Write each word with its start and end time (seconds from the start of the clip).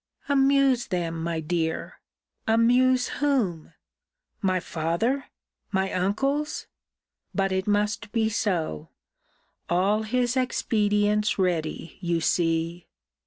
Amuse 0.27 0.87
them, 0.87 1.21
my 1.21 1.39
dear! 1.41 1.99
Amuse 2.47 3.09
whom? 3.21 3.73
My 4.41 4.59
father! 4.59 5.25
my 5.71 5.93
uncles! 5.93 6.65
But 7.35 7.51
it 7.51 7.67
must 7.67 8.11
be 8.11 8.27
so! 8.27 8.89
All 9.69 10.01
his 10.01 10.35
expedients 10.35 11.37
ready, 11.37 11.99
you 12.01 12.19
see! 12.19 12.87